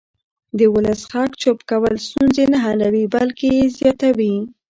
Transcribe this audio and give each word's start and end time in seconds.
د 0.57 0.59
ولس 0.73 1.01
غږ 1.13 1.31
چوپ 1.41 1.59
کول 1.69 1.93
ستونزې 2.07 2.45
نه 2.53 2.57
حلوي 2.65 3.05
بلکې 3.15 3.47
یې 3.57 3.65
زیاتوي 3.79 4.35